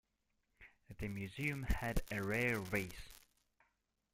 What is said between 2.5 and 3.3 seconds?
Vase.